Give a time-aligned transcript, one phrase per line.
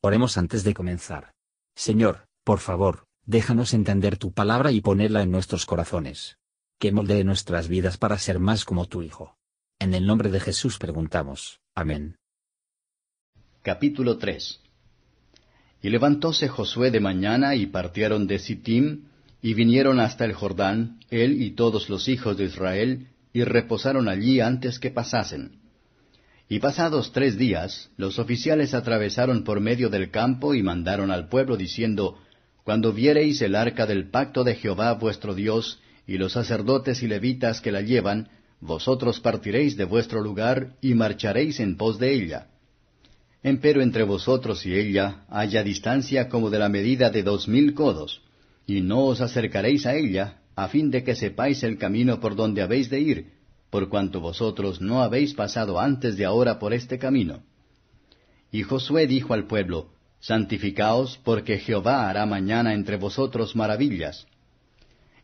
[0.00, 1.32] Oremos antes de comenzar.
[1.74, 6.38] Señor, por favor, déjanos entender tu palabra y ponerla en nuestros corazones.
[6.78, 9.36] Que moldee nuestras vidas para ser más como tu Hijo.
[9.80, 11.60] En el nombre de Jesús preguntamos.
[11.74, 12.16] Amén.
[13.62, 14.60] Capítulo 3
[15.82, 19.08] Y levantóse Josué de mañana y partieron de Sittim,
[19.42, 24.40] y vinieron hasta el Jordán, él y todos los hijos de Israel, y reposaron allí
[24.40, 25.60] antes que pasasen.
[26.48, 31.58] Y pasados tres días, los oficiales atravesaron por medio del campo y mandaron al pueblo
[31.58, 32.18] diciendo,
[32.64, 37.60] Cuando viereis el arca del pacto de Jehová vuestro Dios, y los sacerdotes y levitas
[37.60, 38.28] que la llevan,
[38.60, 42.46] vosotros partiréis de vuestro lugar y marcharéis en pos de ella.
[43.42, 48.22] Empero entre vosotros y ella haya distancia como de la medida de dos mil codos,
[48.66, 52.62] y no os acercaréis a ella, a fin de que sepáis el camino por donde
[52.62, 53.37] habéis de ir,
[53.70, 57.42] por cuanto vosotros no habéis pasado antes de ahora por este camino.
[58.50, 64.26] Y Josué dijo al pueblo, Santificaos, porque Jehová hará mañana entre vosotros maravillas.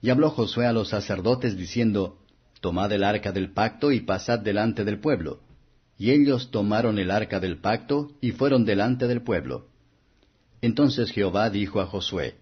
[0.00, 2.18] Y habló Josué a los sacerdotes diciendo,
[2.60, 5.40] Tomad el arca del pacto y pasad delante del pueblo.
[5.98, 9.68] Y ellos tomaron el arca del pacto y fueron delante del pueblo.
[10.60, 12.36] Entonces Jehová dijo a Josué,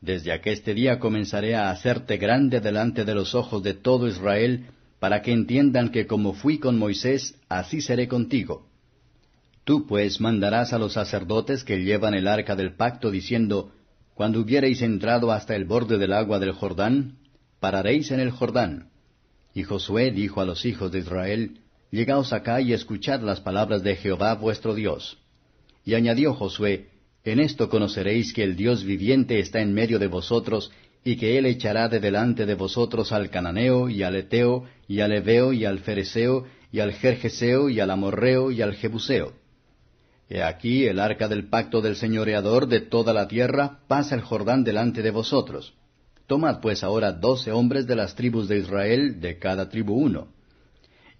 [0.00, 4.66] Desde aqueste día comenzaré a hacerte grande delante de los ojos de todo Israel,
[4.98, 8.66] para que entiendan que como fui con Moisés, así seré contigo.
[9.64, 13.72] Tú pues mandarás a los sacerdotes que llevan el arca del pacto, diciendo,
[14.14, 17.18] Cuando hubiereis entrado hasta el borde del agua del Jordán,
[17.60, 18.90] pararéis en el Jordán.
[19.54, 23.96] Y Josué dijo a los hijos de Israel, Llegaos acá y escuchad las palabras de
[23.96, 25.18] Jehová vuestro Dios.
[25.84, 26.88] Y añadió Josué,
[27.24, 30.70] En esto conoceréis que el Dios viviente está en medio de vosotros,
[31.06, 35.12] y que él echará de delante de vosotros al cananeo, y al eteo, y al
[35.12, 39.32] heveo, y al fereceo, y al jerjeseo, y al amorreo, y al jebuseo.
[40.28, 44.64] He aquí el arca del pacto del señoreador de toda la tierra pasa el Jordán
[44.64, 45.74] delante de vosotros.
[46.26, 50.26] Tomad pues ahora doce hombres de las tribus de Israel, de cada tribu uno.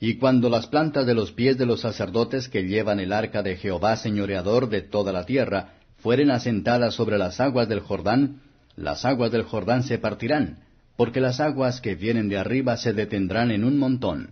[0.01, 3.55] Y cuando las plantas de los pies de los sacerdotes que llevan el arca de
[3.55, 8.41] Jehová señoreador de toda la tierra fueren asentadas sobre las aguas del Jordán,
[8.77, 10.59] las aguas del Jordán se partirán,
[10.97, 14.31] porque las aguas que vienen de arriba se detendrán en un montón.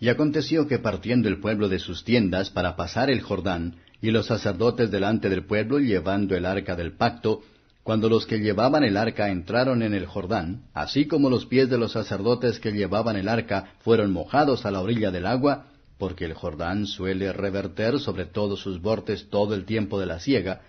[0.00, 4.26] Y aconteció que partiendo el pueblo de sus tiendas para pasar el Jordán, y los
[4.26, 7.42] sacerdotes delante del pueblo llevando el arca del pacto,
[7.82, 11.78] cuando los que llevaban el arca entraron en el Jordán, así como los pies de
[11.78, 16.34] los sacerdotes que llevaban el arca fueron mojados a la orilla del agua, porque el
[16.34, 20.60] Jordán suele reverter sobre todos sus bordes todo el tiempo de la siega,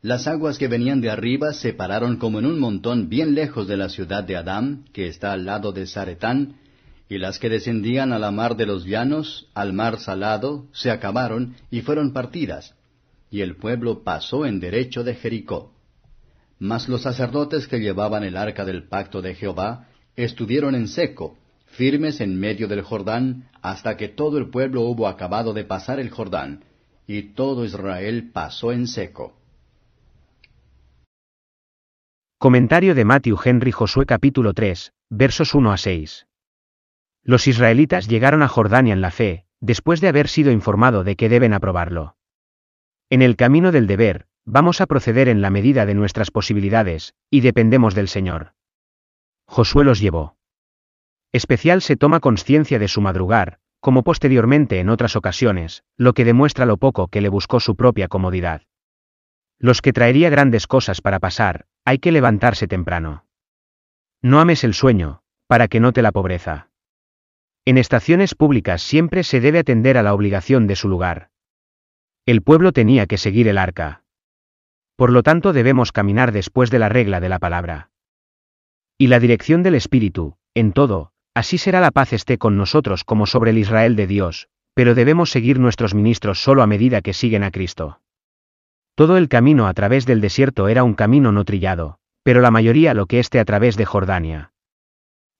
[0.00, 3.76] las aguas que venían de arriba se pararon como en un montón bien lejos de
[3.76, 6.54] la ciudad de Adán, que está al lado de Zaretán,
[7.08, 11.56] y las que descendían a la mar de los llanos, al mar salado, se acabaron
[11.70, 12.74] y fueron partidas,
[13.30, 15.72] y el pueblo pasó en derecho de Jericó.
[16.60, 22.20] Mas los sacerdotes que llevaban el arca del pacto de Jehová estuvieron en seco, firmes
[22.20, 26.64] en medio del Jordán, hasta que todo el pueblo hubo acabado de pasar el Jordán,
[27.06, 29.37] y todo Israel pasó en seco.
[32.40, 36.28] Comentario de Matthew Henry Josué capítulo 3, versos 1 a 6.
[37.24, 41.28] Los israelitas llegaron a Jordania en la fe, después de haber sido informado de que
[41.28, 42.14] deben aprobarlo.
[43.10, 47.40] En el camino del deber, vamos a proceder en la medida de nuestras posibilidades, y
[47.40, 48.52] dependemos del Señor.
[49.46, 50.36] Josué los llevó.
[51.32, 56.66] Especial se toma conciencia de su madrugar, como posteriormente en otras ocasiones, lo que demuestra
[56.66, 58.62] lo poco que le buscó su propia comodidad.
[59.58, 63.24] Los que traería grandes cosas para pasar, hay que levantarse temprano.
[64.22, 66.68] No ames el sueño, para que note la pobreza.
[67.64, 71.30] En estaciones públicas siempre se debe atender a la obligación de su lugar.
[72.26, 74.04] El pueblo tenía que seguir el arca.
[74.96, 77.90] Por lo tanto debemos caminar después de la regla de la palabra.
[78.98, 83.26] Y la dirección del Espíritu, en todo, así será la paz esté con nosotros como
[83.26, 87.44] sobre el Israel de Dios, pero debemos seguir nuestros ministros solo a medida que siguen
[87.44, 88.00] a Cristo.
[88.98, 92.94] Todo el camino a través del desierto era un camino no trillado, pero la mayoría
[92.94, 94.50] lo que esté a través de Jordania.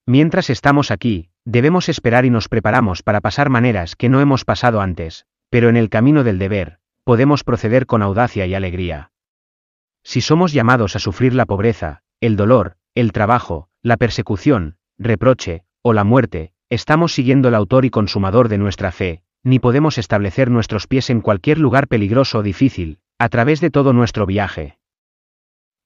[0.07, 4.81] Mientras estamos aquí, debemos esperar y nos preparamos para pasar maneras que no hemos pasado
[4.81, 9.11] antes, pero en el camino del deber, podemos proceder con audacia y alegría.
[10.05, 15.95] Si somos llamados a sufrir la pobreza, el dolor, el trabajo, la persecución, reproche, o
[15.95, 20.87] la muerte, estamos siguiendo el autor y consumador de nuestra fe, ni podemos establecer nuestros
[20.87, 24.79] pies en cualquier lugar peligroso o difícil, a través de todo nuestro viaje.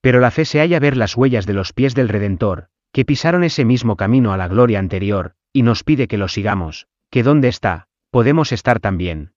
[0.01, 3.45] Pero la fe se halla ver las huellas de los pies del Redentor, que pisaron
[3.45, 7.49] ese mismo camino a la gloria anterior, y nos pide que lo sigamos, que donde
[7.49, 9.33] está, podemos estar también.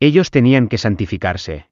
[0.00, 1.68] Ellos tenían que santificarse.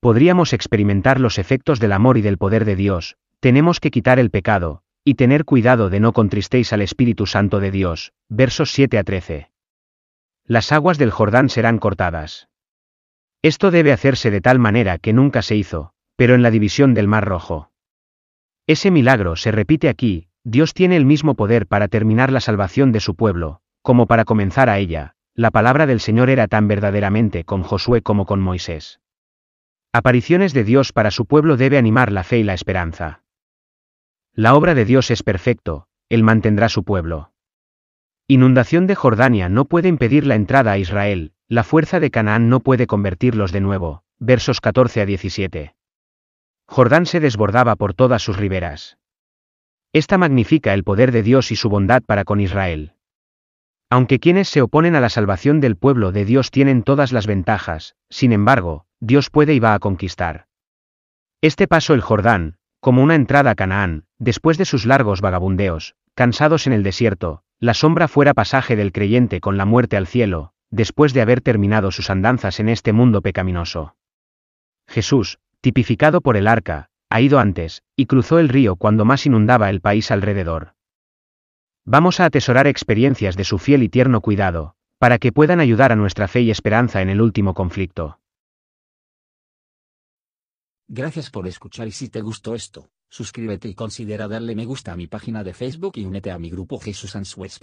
[0.00, 4.30] podríamos experimentar los efectos del amor y del poder de Dios, tenemos que quitar el
[4.30, 8.12] pecado, y tener cuidado de no contristéis al Espíritu Santo de Dios.
[8.28, 9.50] Versos 7 a 13.
[10.44, 12.48] Las aguas del Jordán serán cortadas.
[13.42, 17.08] Esto debe hacerse de tal manera que nunca se hizo, pero en la división del
[17.08, 17.72] Mar Rojo.
[18.68, 23.00] Ese milagro se repite aquí, Dios tiene el mismo poder para terminar la salvación de
[23.00, 27.64] su pueblo, como para comenzar a ella, la palabra del Señor era tan verdaderamente con
[27.64, 29.00] Josué como con Moisés.
[29.92, 33.24] Apariciones de Dios para su pueblo debe animar la fe y la esperanza.
[34.34, 37.32] La obra de Dios es perfecto, Él mantendrá su pueblo.
[38.28, 42.60] Inundación de Jordania no puede impedir la entrada a Israel, la fuerza de Canaán no
[42.60, 44.04] puede convertirlos de nuevo.
[44.18, 45.74] Versos 14 a 17.
[46.66, 48.96] Jordán se desbordaba por todas sus riberas.
[49.92, 52.94] Esta magnifica el poder de Dios y su bondad para con Israel.
[53.90, 57.96] Aunque quienes se oponen a la salvación del pueblo de Dios tienen todas las ventajas,
[58.08, 60.46] sin embargo, Dios puede y va a conquistar.
[61.42, 66.66] Este paso el Jordán, como una entrada a Canaán, después de sus largos vagabundeos, cansados
[66.66, 71.12] en el desierto, la sombra fuera pasaje del creyente con la muerte al cielo, después
[71.12, 73.94] de haber terminado sus andanzas en este mundo pecaminoso.
[74.88, 79.70] Jesús, tipificado por el arca, ha ido antes, y cruzó el río cuando más inundaba
[79.70, 80.74] el país alrededor.
[81.84, 85.96] Vamos a atesorar experiencias de su fiel y tierno cuidado, para que puedan ayudar a
[85.96, 88.18] nuestra fe y esperanza en el último conflicto.
[90.88, 94.96] Gracias por escuchar y si te gustó esto, suscríbete y considera darle me gusta a
[94.96, 97.60] mi página de Facebook y únete a mi grupo Jesús Answers.